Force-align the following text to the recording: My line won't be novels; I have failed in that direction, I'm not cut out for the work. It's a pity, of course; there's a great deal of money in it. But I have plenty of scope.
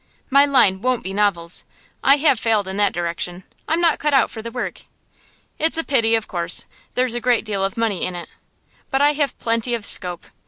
My 0.31 0.45
line 0.47 0.81
won't 0.81 1.03
be 1.03 1.13
novels; 1.13 1.63
I 2.03 2.15
have 2.17 2.39
failed 2.39 2.67
in 2.67 2.75
that 2.77 2.91
direction, 2.91 3.43
I'm 3.67 3.79
not 3.79 3.99
cut 3.99 4.15
out 4.15 4.31
for 4.31 4.41
the 4.41 4.49
work. 4.49 4.85
It's 5.59 5.77
a 5.77 5.83
pity, 5.83 6.15
of 6.15 6.27
course; 6.27 6.65
there's 6.95 7.13
a 7.13 7.21
great 7.21 7.45
deal 7.45 7.63
of 7.63 7.77
money 7.77 8.01
in 8.03 8.15
it. 8.15 8.27
But 8.89 9.03
I 9.03 9.13
have 9.13 9.37
plenty 9.37 9.75
of 9.75 9.85
scope. 9.85 10.25